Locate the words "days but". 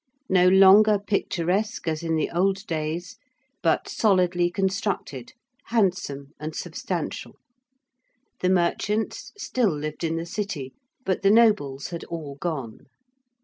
2.65-3.87